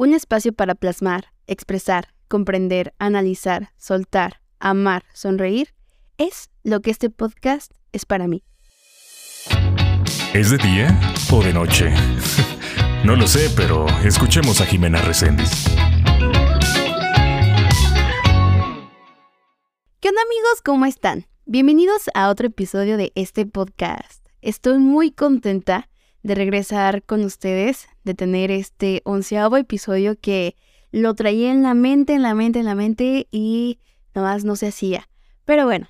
[0.00, 5.74] Un espacio para plasmar, expresar, comprender, analizar, soltar, amar, sonreír,
[6.18, 8.44] es lo que este podcast es para mí.
[10.32, 11.00] ¿Es de día
[11.32, 11.92] o de noche?
[13.04, 15.64] no lo sé, pero escuchemos a Jimena Reséndiz.
[19.98, 20.62] ¿Qué onda amigos?
[20.64, 21.26] ¿Cómo están?
[21.44, 24.24] Bienvenidos a otro episodio de este podcast.
[24.42, 25.88] Estoy muy contenta
[26.28, 30.56] de regresar con ustedes, de tener este onceavo episodio que
[30.92, 33.78] lo traía en la mente, en la mente, en la mente y
[34.14, 35.08] nomás no se hacía.
[35.46, 35.88] Pero bueno,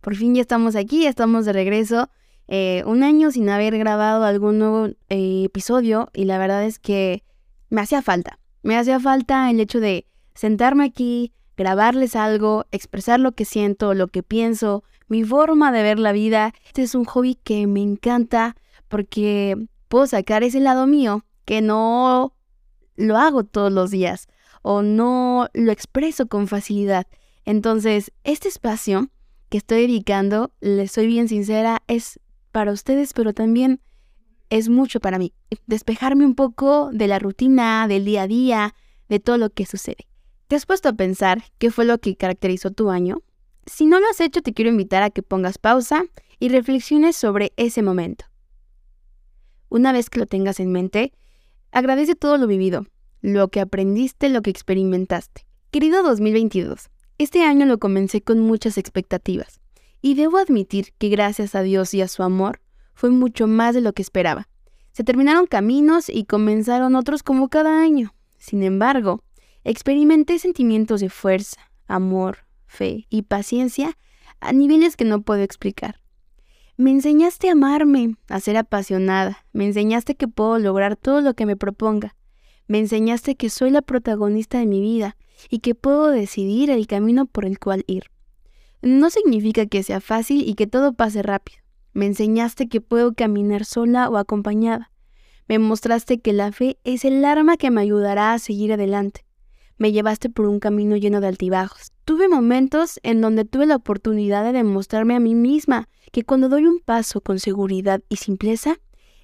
[0.00, 2.08] por fin ya estamos aquí, ya estamos de regreso.
[2.46, 7.24] Eh, un año sin haber grabado algún nuevo eh, episodio y la verdad es que
[7.68, 8.38] me hacía falta.
[8.62, 10.06] Me hacía falta el hecho de
[10.36, 15.98] sentarme aquí, grabarles algo, expresar lo que siento, lo que pienso, mi forma de ver
[15.98, 16.54] la vida.
[16.64, 18.54] Este es un hobby que me encanta
[18.88, 19.56] porque
[19.94, 22.34] puedo sacar ese lado mío que no
[22.96, 24.26] lo hago todos los días
[24.62, 27.06] o no lo expreso con facilidad.
[27.44, 29.08] Entonces, este espacio
[29.50, 32.18] que estoy dedicando, les soy bien sincera, es
[32.50, 33.80] para ustedes, pero también
[34.50, 35.32] es mucho para mí.
[35.68, 38.74] Despejarme un poco de la rutina, del día a día,
[39.08, 40.08] de todo lo que sucede.
[40.48, 43.22] ¿Te has puesto a pensar qué fue lo que caracterizó tu año?
[43.66, 46.02] Si no lo has hecho, te quiero invitar a que pongas pausa
[46.40, 48.24] y reflexiones sobre ese momento.
[49.74, 51.12] Una vez que lo tengas en mente,
[51.72, 52.86] agradece todo lo vivido,
[53.22, 55.46] lo que aprendiste, lo que experimentaste.
[55.72, 59.58] Querido 2022, este año lo comencé con muchas expectativas
[60.00, 62.60] y debo admitir que gracias a Dios y a su amor
[62.94, 64.46] fue mucho más de lo que esperaba.
[64.92, 68.14] Se terminaron caminos y comenzaron otros como cada año.
[68.38, 69.24] Sin embargo,
[69.66, 71.56] Experimenté sentimientos de fuerza,
[71.88, 73.96] amor, fe y paciencia
[74.38, 76.03] a niveles que no puedo explicar.
[76.76, 81.46] Me enseñaste a amarme, a ser apasionada, me enseñaste que puedo lograr todo lo que
[81.46, 82.16] me proponga,
[82.66, 85.16] me enseñaste que soy la protagonista de mi vida
[85.48, 88.10] y que puedo decidir el camino por el cual ir.
[88.82, 91.58] No significa que sea fácil y que todo pase rápido.
[91.92, 94.90] Me enseñaste que puedo caminar sola o acompañada.
[95.46, 99.23] Me mostraste que la fe es el arma que me ayudará a seguir adelante
[99.78, 101.92] me llevaste por un camino lleno de altibajos.
[102.04, 106.66] Tuve momentos en donde tuve la oportunidad de demostrarme a mí misma que cuando doy
[106.66, 108.76] un paso con seguridad y simpleza,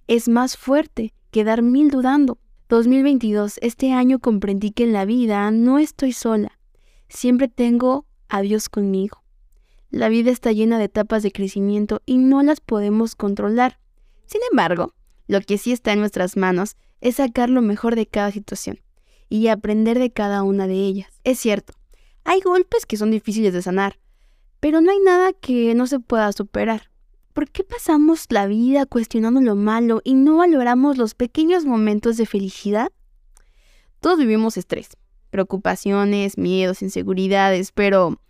[0.06, 2.38] es más fuerte que dar mil dudando.
[2.69, 6.59] 2022, este año comprendí que en la vida no estoy sola.
[7.09, 9.22] Siempre tengo a Dios conmigo.
[9.91, 13.81] La vida está llena de etapas de crecimiento y no las podemos controlar.
[14.27, 14.94] Sin embargo,
[15.27, 18.78] lo que sí está en nuestras manos es sacar lo mejor de cada situación
[19.30, 21.08] y aprender de cada una de ellas.
[21.24, 21.72] Es cierto,
[22.24, 23.98] hay golpes que son difíciles de sanar,
[24.58, 26.91] pero no hay nada que no se pueda superar.
[27.32, 32.26] ¿Por qué pasamos la vida cuestionando lo malo y no valoramos los pequeños momentos de
[32.26, 32.92] felicidad?
[34.00, 34.88] Todos vivimos estrés,
[35.30, 38.20] preocupaciones, miedos, inseguridades, pero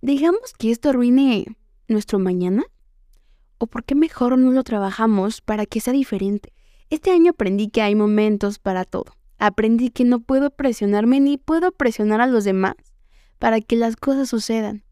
[0.00, 1.44] ¿dejamos que esto arruine
[1.86, 2.64] nuestro mañana?
[3.58, 6.54] ¿O por qué mejor no lo trabajamos para que sea diferente?
[6.88, 11.72] Este año aprendí que hay momentos para todo Aprendí que no puedo presionarme ni puedo
[11.72, 12.74] presionar a los demás
[13.38, 14.84] para que las cosas sucedan.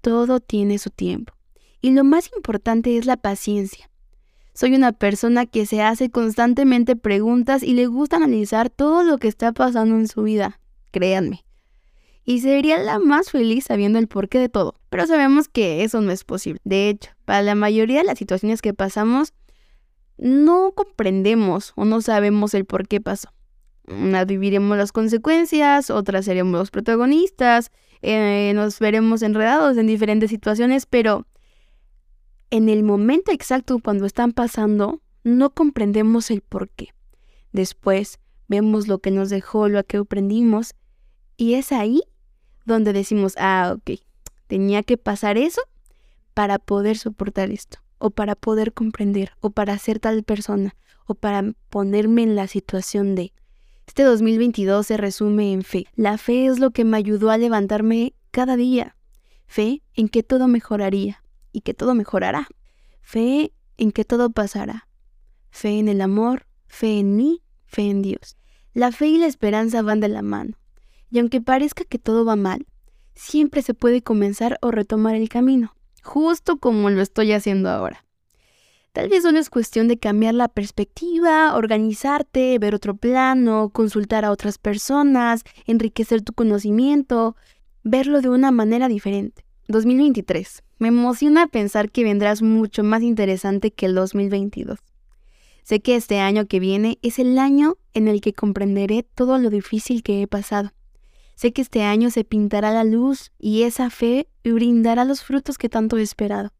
[0.00, 1.34] Todo tiene su tiempo.
[1.80, 3.90] Y lo más importante es la paciencia.
[4.54, 9.28] Soy una persona que se hace constantemente preguntas y le gusta analizar todo lo que
[9.28, 10.60] está pasando en su vida.
[10.90, 11.44] Créanme.
[12.24, 14.74] Y sería la más feliz sabiendo el porqué de todo.
[14.90, 16.60] Pero sabemos que eso no es posible.
[16.64, 19.32] De hecho, para la mayoría de las situaciones que pasamos,
[20.18, 23.32] no comprendemos o no sabemos el por qué pasó.
[23.90, 27.70] Unas viviremos las consecuencias, otras seremos los protagonistas,
[28.02, 31.26] eh, nos veremos enredados en diferentes situaciones, pero
[32.50, 36.88] en el momento exacto cuando están pasando, no comprendemos el por qué.
[37.52, 40.74] Después vemos lo que nos dejó, lo que aprendimos,
[41.36, 42.02] y es ahí
[42.64, 44.00] donde decimos, ah, ok,
[44.46, 45.62] tenía que pasar eso
[46.34, 51.52] para poder soportar esto, o para poder comprender, o para ser tal persona, o para
[51.68, 53.32] ponerme en la situación de...
[53.90, 55.88] Este 2022 se resume en fe.
[55.96, 58.96] La fe es lo que me ayudó a levantarme cada día.
[59.48, 62.46] Fe en que todo mejoraría y que todo mejorará.
[63.02, 64.86] Fe en que todo pasará.
[65.50, 68.36] Fe en el amor, fe en mí, fe en Dios.
[68.74, 70.56] La fe y la esperanza van de la mano.
[71.10, 72.68] Y aunque parezca que todo va mal,
[73.16, 75.74] siempre se puede comenzar o retomar el camino,
[76.04, 78.04] justo como lo estoy haciendo ahora.
[78.92, 84.32] Tal vez solo es cuestión de cambiar la perspectiva, organizarte, ver otro plano, consultar a
[84.32, 87.36] otras personas, enriquecer tu conocimiento,
[87.84, 89.44] verlo de una manera diferente.
[89.68, 90.64] 2023.
[90.78, 94.80] Me emociona pensar que vendrás mucho más interesante que el 2022.
[95.62, 99.50] Sé que este año que viene es el año en el que comprenderé todo lo
[99.50, 100.72] difícil que he pasado.
[101.36, 105.68] Sé que este año se pintará la luz y esa fe brindará los frutos que
[105.68, 106.50] tanto he esperado.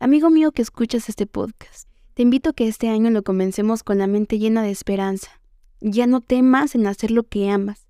[0.00, 3.98] Amigo mío que escuchas este podcast, te invito a que este año lo comencemos con
[3.98, 5.40] la mente llena de esperanza.
[5.80, 7.86] Ya no temas en hacer lo que amas.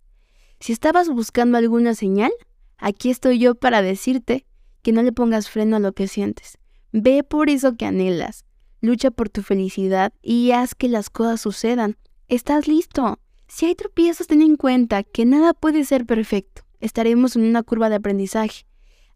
[0.60, 2.30] Si estabas buscando alguna señal,
[2.76, 4.44] aquí estoy yo para decirte
[4.82, 6.58] que no le pongas freno a lo que sientes.
[6.92, 8.44] Ve por eso que anhelas.
[8.80, 11.96] Lucha por tu felicidad y haz que las cosas sucedan.
[12.28, 13.18] Estás listo.
[13.48, 16.62] Si hay tropiezos, ten en cuenta que nada puede ser perfecto.
[16.80, 18.66] Estaremos en una curva de aprendizaje.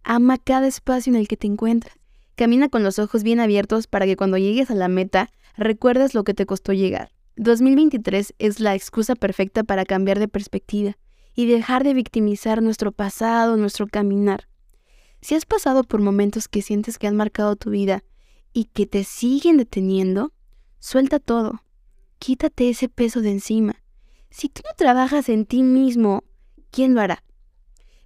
[0.05, 1.98] Ama cada espacio en el que te encuentras.
[2.39, 6.23] Camina con los ojos bien abiertos para que cuando llegues a la meta recuerdes lo
[6.23, 7.11] que te costó llegar.
[7.35, 10.97] 2023 es la excusa perfecta para cambiar de perspectiva
[11.35, 14.47] y dejar de victimizar nuestro pasado, nuestro caminar.
[15.21, 18.05] Si has pasado por momentos que sientes que han marcado tu vida
[18.53, 20.33] y que te siguen deteniendo,
[20.79, 21.65] suelta todo.
[22.21, 23.83] Quítate ese peso de encima.
[24.31, 26.23] Si tú no trabajas en ti mismo,
[26.71, 27.25] ¿quién lo hará?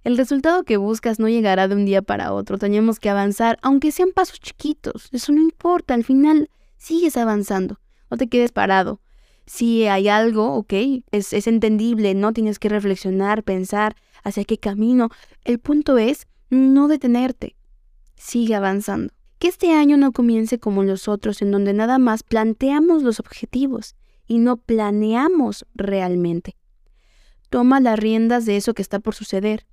[0.03, 2.57] El resultado que buscas no llegará de un día para otro.
[2.57, 5.07] Tenemos que avanzar, aunque sean pasos chiquitos.
[5.13, 5.93] Eso no importa.
[5.93, 7.79] Al final sigues avanzando.
[8.11, 8.99] No te quedes parado.
[9.45, 10.73] Si hay algo, ok,
[11.11, 15.09] es, es entendible, no tienes que reflexionar, pensar hacia qué camino.
[15.43, 17.55] El punto es no detenerte.
[18.15, 19.13] Sigue avanzando.
[19.39, 23.95] Que este año no comience como los otros, en donde nada más planteamos los objetivos
[24.27, 26.55] y no planeamos realmente.
[27.49, 29.65] Toma las riendas de eso que está por suceder.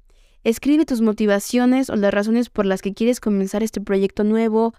[0.44, 4.74] Escribe tus motivaciones o las razones por las que quieres comenzar este proyecto nuevo,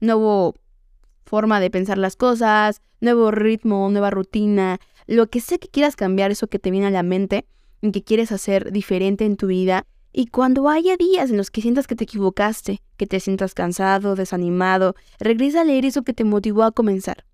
[0.00, 0.54] nuevo
[1.24, 6.30] forma de pensar las cosas, nuevo ritmo, nueva rutina, lo que sé que quieras cambiar,
[6.30, 7.46] eso que te viene a la mente,
[7.80, 9.86] y que quieres hacer diferente en tu vida.
[10.12, 14.16] Y cuando haya días en los que sientas que te equivocaste, que te sientas cansado,
[14.16, 17.24] desanimado, regresa a leer eso que te motivó a comenzar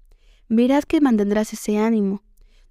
[0.55, 2.23] verás que mantendrás ese ánimo.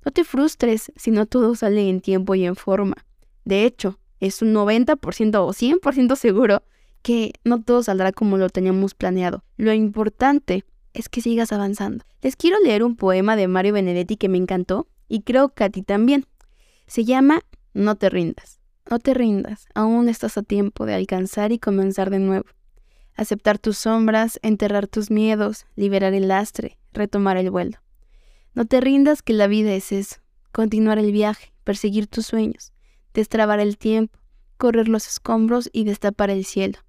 [0.06, 2.96] No te frustres si no todo sale en tiempo y en forma.
[3.44, 6.63] De hecho, es un 90% o 100% seguro
[7.01, 9.44] que no todo saldrá como lo teníamos planeado.
[9.57, 10.63] Lo importante
[10.94, 12.06] es que sigas avanzando.
[12.21, 15.69] Les quiero leer un poema de Mario Benedetti que me encantó y creo que a
[15.69, 16.25] ti también.
[16.88, 17.41] Se llama
[17.73, 18.59] No te rindas.
[18.89, 22.45] No te rindas, aún estás a tiempo de alcanzar y comenzar de nuevo.
[23.15, 27.77] Aceptar tus sombras, enterrar tus miedos, liberar el lastre, retomar el vuelo.
[28.53, 30.17] No te rindas que la vida es eso,
[30.51, 32.74] continuar el viaje, perseguir tus sueños,
[33.13, 34.19] destrabar el tiempo,
[34.58, 36.80] correr los escombros y destapar el cielo.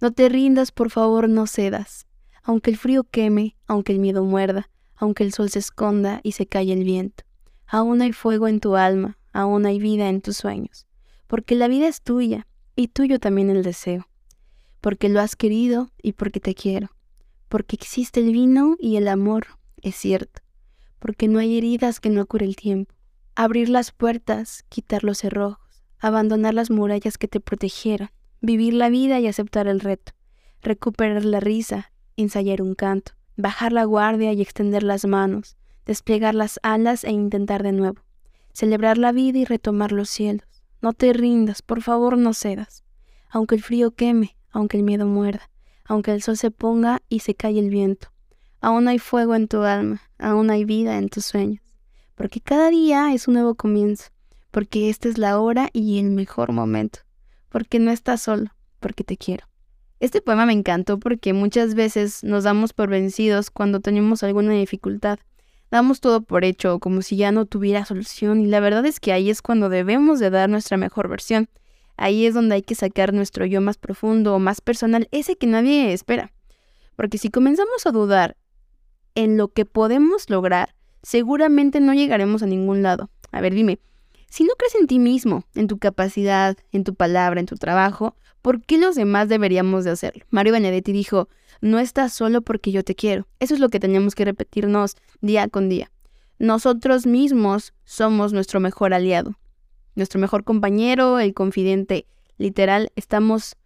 [0.00, 2.06] No te rindas, por favor, no cedas.
[2.42, 6.46] Aunque el frío queme, aunque el miedo muerda, aunque el sol se esconda y se
[6.46, 7.24] calle el viento,
[7.66, 10.86] aún hay fuego en tu alma, aún hay vida en tus sueños,
[11.26, 14.08] porque la vida es tuya y tuyo también el deseo,
[14.80, 16.90] porque lo has querido y porque te quiero
[17.48, 19.46] porque existe el vino y el amor,
[19.82, 20.42] es cierto,
[20.98, 22.94] porque no hay heridas que no cure el tiempo.
[23.40, 29.20] Abrir las puertas, quitar los cerrojos, abandonar las murallas que te protegieron, vivir la vida
[29.20, 30.10] y aceptar el reto,
[30.60, 35.56] recuperar la risa, ensayar un canto, bajar la guardia y extender las manos,
[35.86, 38.02] desplegar las alas e intentar de nuevo,
[38.52, 40.64] celebrar la vida y retomar los cielos.
[40.82, 42.82] No te rindas, por favor no cedas,
[43.30, 45.48] aunque el frío queme, aunque el miedo muerda,
[45.84, 48.08] aunque el sol se ponga y se calle el viento.
[48.60, 51.62] Aún hay fuego en tu alma, aún hay vida en tus sueños,
[52.18, 54.06] porque cada día es un nuevo comienzo,
[54.50, 56.98] porque esta es la hora y el mejor momento,
[57.48, 59.46] porque no estás solo, porque te quiero.
[60.00, 65.20] Este poema me encantó porque muchas veces nos damos por vencidos cuando tenemos alguna dificultad.
[65.70, 69.12] Damos todo por hecho, como si ya no tuviera solución, y la verdad es que
[69.12, 71.48] ahí es cuando debemos de dar nuestra mejor versión.
[71.96, 75.46] Ahí es donde hay que sacar nuestro yo más profundo o más personal, ese que
[75.46, 76.32] nadie espera.
[76.96, 78.36] Porque si comenzamos a dudar
[79.14, 83.10] en lo que podemos lograr, seguramente no llegaremos a ningún lado.
[83.32, 83.78] A ver, dime,
[84.28, 88.14] si no crees en ti mismo, en tu capacidad, en tu palabra, en tu trabajo,
[88.42, 90.24] ¿por qué los demás deberíamos de hacerlo?
[90.30, 91.28] Mario Benedetti dijo,
[91.60, 93.26] no estás solo porque yo te quiero.
[93.40, 95.90] Eso es lo que tenemos que repetirnos día con día.
[96.38, 99.36] Nosotros mismos somos nuestro mejor aliado
[99.98, 102.06] nuestro mejor compañero, el confidente.
[102.38, 103.56] Literal, estamos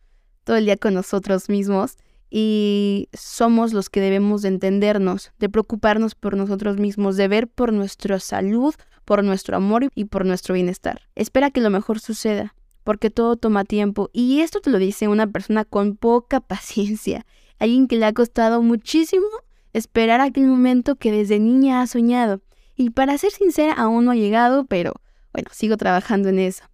[0.44, 1.98] todo el día con nosotros mismos
[2.34, 7.74] y somos los que debemos de entendernos, de preocuparnos por nosotros mismos, de ver por
[7.74, 8.74] nuestra salud,
[9.04, 11.02] por nuestro amor y por nuestro bienestar.
[11.14, 15.26] Espera que lo mejor suceda, porque todo toma tiempo y esto te lo dice una
[15.26, 17.26] persona con poca paciencia,
[17.58, 19.26] alguien que le ha costado muchísimo
[19.74, 22.40] esperar aquel momento que desde niña ha soñado.
[22.74, 24.94] Y para ser sincera, aún no ha llegado, pero
[25.34, 26.64] bueno, sigo trabajando en eso.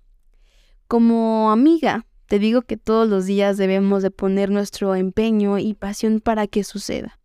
[0.86, 6.20] Como amiga, te digo que todos los días debemos de poner nuestro empeño y pasión
[6.20, 7.18] para que suceda.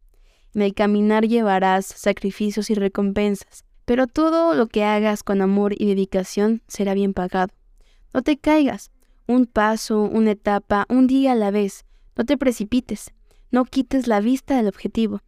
[0.55, 5.87] En el caminar llevarás sacrificios y recompensas, pero todo lo que hagas con amor y
[5.87, 7.53] dedicación será bien pagado.
[8.13, 8.91] No te caigas,
[9.27, 11.83] un paso, una etapa, un día a la vez.
[12.15, 13.11] No te precipites,
[13.51, 15.19] no quites la vista del objetivo.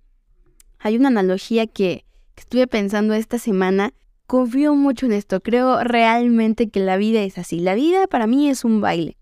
[0.79, 2.05] Hay una analogía que,
[2.37, 3.93] estuve pensando esta semana.
[4.25, 7.59] Confío mucho en esto, creo realmente que la vida es así.
[7.59, 9.17] La vida para mí es un baile.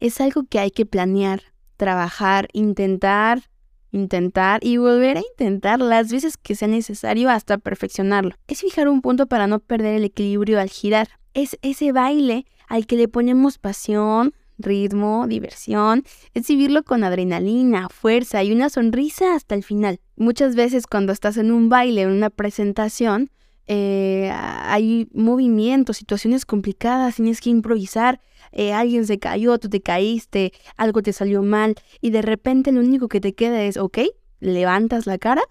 [0.00, 1.42] Es algo que hay que planear,
[1.76, 3.42] trabajar, intentar,
[3.90, 8.34] intentar y volver a intentar las veces que sea necesario hasta perfeccionarlo.
[8.46, 11.08] Es fijar un punto para no perder el equilibrio al girar.
[11.34, 18.42] Es ese baile al que le ponemos pasión, ritmo, diversión, es vivirlo con adrenalina, fuerza
[18.42, 20.00] y una sonrisa hasta el final.
[20.16, 23.30] Muchas veces cuando estás en un baile, en una presentación,
[23.66, 28.20] eh, hay movimientos, situaciones complicadas, tienes que improvisar,
[28.58, 32.80] eh, alguien se cayó, tú te caíste, algo te salió mal y de repente lo
[32.80, 33.98] único que te queda es, ok,
[34.40, 35.42] levantas la cara,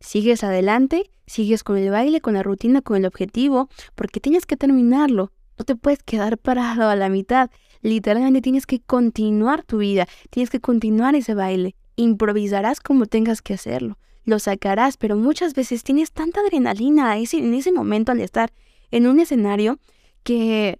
[0.00, 4.56] sigues adelante, sigues con el baile, con la rutina, con el objetivo, porque tienes que
[4.56, 7.50] terminarlo, no te puedes quedar parado a la mitad,
[7.82, 13.52] literalmente tienes que continuar tu vida, tienes que continuar ese baile, improvisarás como tengas que
[13.52, 18.54] hacerlo, lo sacarás, pero muchas veces tienes tanta adrenalina en ese momento al estar
[18.90, 19.78] en un escenario
[20.22, 20.78] que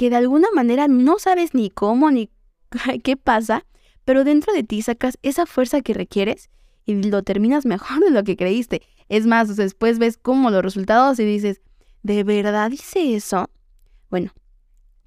[0.00, 2.30] que de alguna manera no sabes ni cómo ni
[3.04, 3.66] qué pasa,
[4.06, 6.48] pero dentro de ti sacas esa fuerza que requieres
[6.86, 8.80] y lo terminas mejor de lo que creíste.
[9.10, 11.60] Es más, después ves cómo los resultados y dices,
[12.02, 13.50] ¿de verdad hice eso?
[14.08, 14.32] Bueno,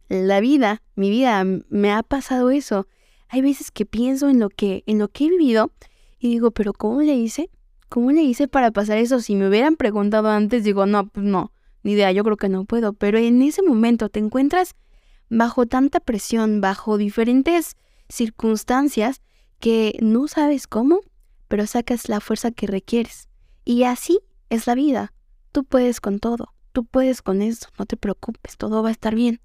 [0.09, 2.85] la vida, mi vida, me ha pasado eso.
[3.29, 5.71] Hay veces que pienso en lo que, en lo que he vivido
[6.19, 7.49] y digo, pero ¿cómo le hice?
[7.89, 9.21] ¿Cómo le hice para pasar eso?
[9.21, 12.65] Si me hubieran preguntado antes, digo, no, pues no, ni idea, yo creo que no
[12.65, 12.93] puedo.
[12.93, 14.75] Pero en ese momento te encuentras
[15.37, 17.75] bajo tanta presión, bajo diferentes
[18.09, 19.21] circunstancias
[19.59, 21.01] que no sabes cómo,
[21.47, 23.29] pero sacas la fuerza que requieres.
[23.65, 25.13] Y así es la vida.
[25.51, 29.15] Tú puedes con todo, tú puedes con eso, no te preocupes, todo va a estar
[29.15, 29.41] bien.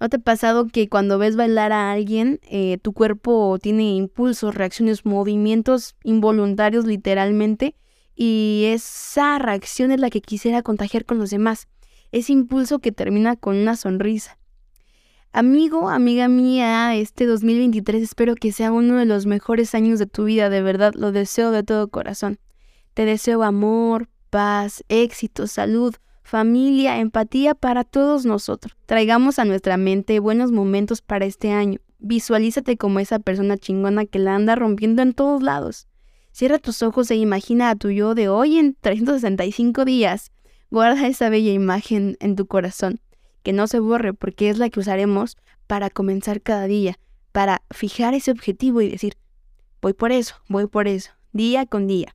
[0.00, 4.54] ¿No te ha pasado que cuando ves bailar a alguien, eh, tu cuerpo tiene impulsos,
[4.54, 7.76] reacciones, movimientos involuntarios literalmente,
[8.14, 11.68] y esa reacción es la que quisiera contagiar con los demás?
[12.12, 14.39] Ese impulso que termina con una sonrisa,
[15.32, 20.24] Amigo, amiga mía, este 2023 espero que sea uno de los mejores años de tu
[20.24, 22.40] vida, de verdad, lo deseo de todo corazón.
[22.94, 25.94] Te deseo amor, paz, éxito, salud,
[26.24, 28.76] familia, empatía para todos nosotros.
[28.86, 31.78] Traigamos a nuestra mente buenos momentos para este año.
[32.00, 35.86] Visualízate como esa persona chingona que la anda rompiendo en todos lados.
[36.32, 40.32] Cierra tus ojos e imagina a tu yo de hoy en 365 días.
[40.72, 43.00] Guarda esa bella imagen en tu corazón
[43.42, 46.98] que no se borre porque es la que usaremos para comenzar cada día,
[47.32, 49.14] para fijar ese objetivo y decir,
[49.80, 52.14] voy por eso, voy por eso, día con día.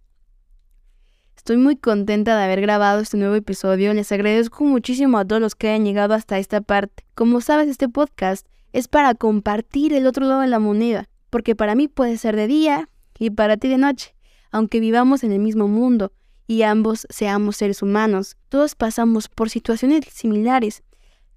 [1.36, 5.56] Estoy muy contenta de haber grabado este nuevo episodio, les agradezco muchísimo a todos los
[5.56, 7.06] que hayan llegado hasta esta parte.
[7.14, 11.76] Como sabes, este podcast es para compartir el otro lado de la moneda, porque para
[11.76, 12.90] mí puede ser de día
[13.20, 14.16] y para ti de noche,
[14.52, 16.12] aunque vivamos en el mismo mundo
[16.48, 20.84] y ambos seamos seres humanos, todos pasamos por situaciones similares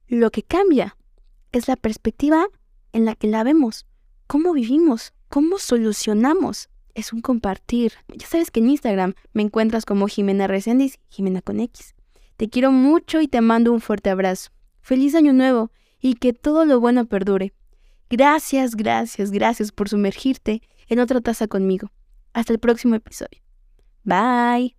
[0.08, 0.96] lo que cambia
[1.52, 2.48] es la perspectiva
[2.92, 3.86] en la que la vemos,
[4.26, 6.68] cómo vivimos, cómo solucionamos.
[6.94, 7.92] Es un compartir.
[8.08, 11.94] Ya sabes que en Instagram me encuentras como Jimena Resendiz, Jimena con X.
[12.36, 14.50] Te quiero mucho y te mando un fuerte abrazo.
[14.80, 17.52] Feliz año nuevo y que todo lo bueno perdure.
[18.10, 21.92] Gracias, gracias, gracias por sumergirte en otra taza conmigo.
[22.32, 23.42] Hasta el próximo episodio.
[24.04, 24.77] Bye.